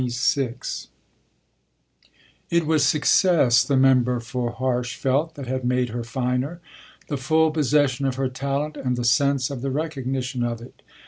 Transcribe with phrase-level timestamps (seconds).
[0.01, 0.87] XXVI
[2.49, 6.59] It was success, the member for Harsh felt, that had made her finer
[7.07, 10.81] the full possession of her talent and the sense of the recognition of it.